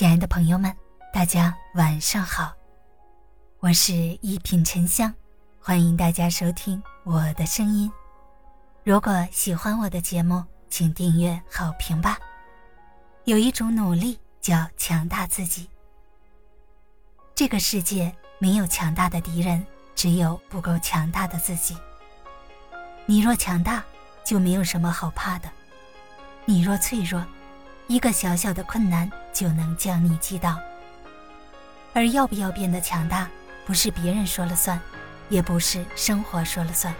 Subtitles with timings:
[0.00, 0.74] 亲爱的朋友们，
[1.12, 2.54] 大家晚上好，
[3.58, 3.92] 我是
[4.22, 5.12] 一品沉香，
[5.60, 7.92] 欢迎大家收听我的声音。
[8.82, 12.18] 如果喜欢我的节目，请订阅、好评吧。
[13.24, 15.68] 有一种努力叫强大自己。
[17.34, 19.62] 这个世界没有强大的敌人，
[19.94, 21.76] 只有不够强大的自己。
[23.04, 23.84] 你若强大，
[24.24, 25.50] 就没有什么好怕的；
[26.46, 27.22] 你若脆弱，
[27.90, 30.56] 一个小小的困难就能将你击倒。
[31.92, 33.28] 而要不要变得强大，
[33.66, 34.80] 不是别人说了算，
[35.28, 36.94] 也不是生活说了算，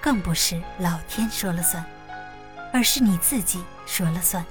[0.00, 1.84] 更不是老天说了算，
[2.72, 4.44] 而是你自己说了算。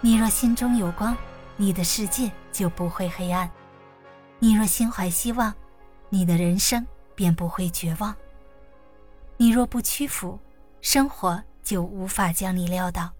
[0.00, 1.16] 你若心中有光，
[1.56, 3.48] 你的世界就不会黑暗；
[4.40, 5.54] 你若心怀希望，
[6.08, 8.12] 你的人生便不会绝望。
[9.36, 10.40] 你若不屈服，
[10.80, 13.12] 生活就无法将你撂倒。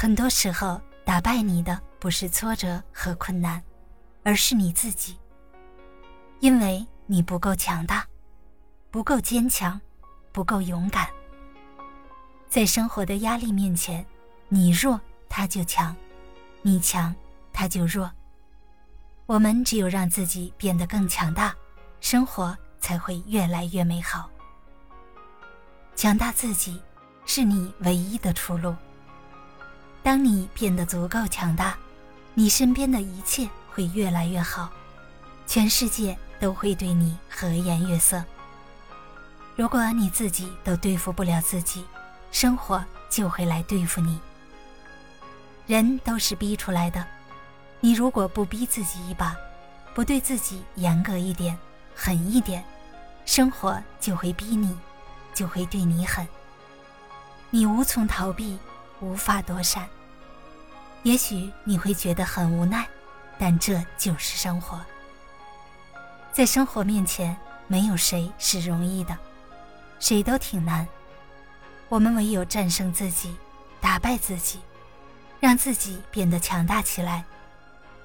[0.00, 3.62] 很多时候，打败你的不是挫折和困难，
[4.24, 5.18] 而是你自己。
[6.38, 8.06] 因为你不够强大，
[8.90, 9.78] 不够坚强，
[10.32, 11.06] 不够勇敢。
[12.48, 14.02] 在生活的压力面前，
[14.48, 15.94] 你弱他就强，
[16.62, 17.14] 你强
[17.52, 18.10] 他就弱。
[19.26, 21.54] 我们只有让自己变得更强大，
[22.00, 24.30] 生活才会越来越美好。
[25.94, 26.80] 强大自己，
[27.26, 28.74] 是你唯一的出路。
[30.02, 31.76] 当你变得足够强大，
[32.34, 34.70] 你身边的一切会越来越好，
[35.46, 38.24] 全世界都会对你和颜悦色。
[39.56, 41.84] 如果你自己都对付不了自己，
[42.32, 44.18] 生活就会来对付你。
[45.66, 47.04] 人都是逼出来的，
[47.80, 49.36] 你如果不逼自己一把，
[49.94, 51.56] 不对自己严格一点、
[51.94, 52.64] 狠一点，
[53.26, 54.74] 生活就会逼你，
[55.34, 56.26] 就会对你狠。
[57.50, 58.58] 你无从逃避。
[59.00, 59.88] 无法躲闪。
[61.02, 62.86] 也许你会觉得很无奈，
[63.38, 64.80] 但这就是生活。
[66.32, 69.16] 在生活面前，没有谁是容易的，
[69.98, 70.86] 谁都挺难。
[71.88, 73.34] 我们唯有战胜自己，
[73.80, 74.60] 打败自己，
[75.40, 77.24] 让自己变得强大起来，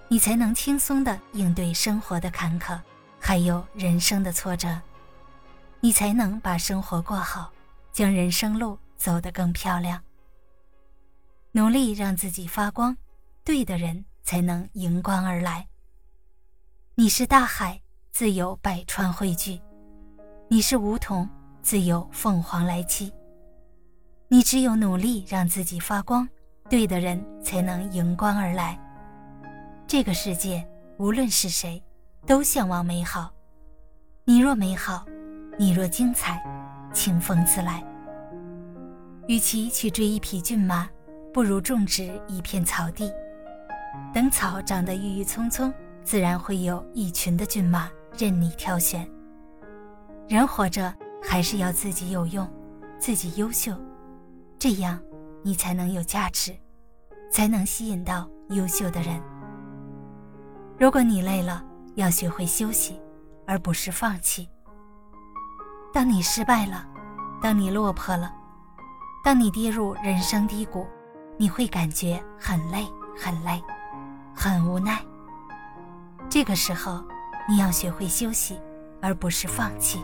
[0.08, 2.80] 你才能轻松的应对生活的坎坷，
[3.20, 4.80] 还有人生的挫折。
[5.82, 7.52] 你才能把生活过好，
[7.92, 10.02] 将人生路走得更漂亮。
[11.56, 12.98] 努力让自己发光，
[13.46, 15.66] 对的人才能迎光而来。
[16.96, 17.80] 你是大海，
[18.12, 19.58] 自有百川汇聚；
[20.50, 21.30] 你是梧桐，
[21.62, 23.10] 自有凤凰来栖。
[24.28, 26.28] 你只有努力让自己发光，
[26.70, 28.78] 对的人才能迎光而来。
[29.88, 30.68] 这个世界，
[30.98, 31.82] 无论是谁，
[32.28, 33.34] 都向往美好。
[34.26, 35.06] 你若美好，
[35.58, 36.44] 你若精彩，
[36.94, 37.82] 清风自来。
[39.30, 40.90] 与其去追一匹骏马。
[41.36, 43.12] 不如种植一片草地，
[44.14, 49.06] 等草长得郁郁葱葱，自然会有一群的骏马任你挑选。
[50.30, 52.50] 人活着还是要自己有用，
[52.98, 53.76] 自己优秀，
[54.58, 54.98] 这样
[55.44, 56.56] 你才能有价值，
[57.30, 59.22] 才能吸引到优秀的人。
[60.80, 61.62] 如果你累了，
[61.96, 62.98] 要学会休息，
[63.46, 64.48] 而不是放弃。
[65.92, 66.88] 当你失败了，
[67.42, 68.34] 当你落魄了，
[69.22, 70.88] 当你跌入人生低谷。
[71.38, 72.88] 你会感觉很累，
[73.18, 73.62] 很累，
[74.34, 75.04] 很无奈。
[76.30, 77.04] 这个时候，
[77.48, 78.58] 你要学会休息，
[79.02, 80.04] 而不是放弃。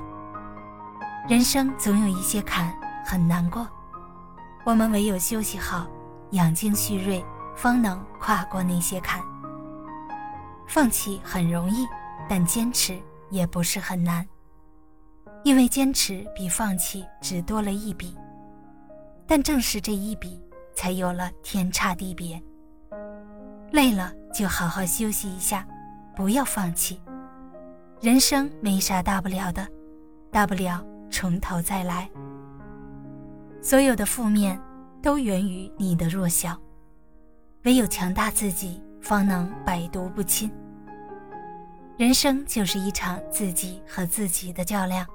[1.30, 2.74] 人生总有一些坎
[3.06, 3.66] 很难过，
[4.66, 5.88] 我们唯有休息好，
[6.32, 7.24] 养精蓄锐，
[7.56, 9.22] 方能跨过那些坎。
[10.68, 11.88] 放弃很容易，
[12.28, 13.00] 但坚持
[13.30, 14.28] 也不是很难，
[15.46, 18.18] 因为坚持比放弃只多了一笔。
[19.26, 20.42] 但正是这一笔。
[20.74, 22.42] 才有了天差地别。
[23.72, 25.66] 累了就好好休息一下，
[26.16, 27.00] 不要放弃。
[28.02, 29.68] 人生没啥大不了的，
[30.32, 32.10] 大不了从头再来。
[33.62, 34.60] 所有的负面
[35.02, 36.58] 都源于你的弱小，
[37.64, 40.52] 唯有强大自己，方能百毒不侵。
[41.98, 45.06] 人生就是一场自己和自己的较量。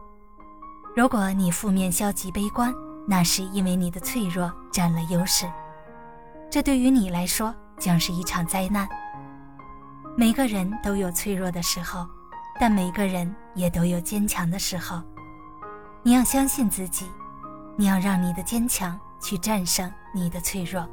[0.94, 2.72] 如果你负面、消极、悲观，
[3.06, 5.46] 那是因为你的脆弱占了优势，
[6.50, 8.88] 这对于你来说将是一场灾难。
[10.16, 12.06] 每个人都有脆弱的时候，
[12.58, 15.02] 但每个人也都有坚强的时候。
[16.02, 17.06] 你要相信自己，
[17.76, 20.88] 你要让你的坚强去战胜你的脆弱。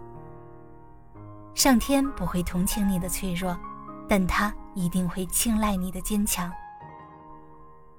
[1.56, 3.57] 上天不会同情你的脆弱，
[4.07, 6.51] 但他一定会青睐你的坚强。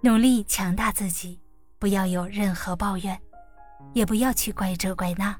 [0.00, 1.40] 努力强大自己，
[1.78, 3.18] 不要有任何抱怨。
[3.94, 5.34] 也不要去怪这怪那，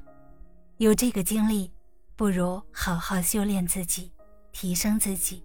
[0.77, 1.71] 有这个经历，
[2.15, 4.11] 不如好好修炼自己。
[4.57, 5.43] 提升自己，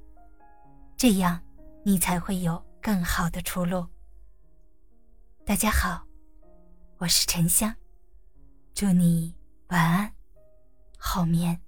[0.97, 1.43] 这样
[1.85, 3.85] 你才会有更好的出路。
[5.45, 6.07] 大家好，
[6.99, 7.75] 我是沉香，
[8.73, 9.35] 祝你
[9.71, 10.15] 晚安，
[10.97, 11.61] 好眠，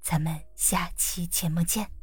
[0.00, 1.95] 咱们下期节目见。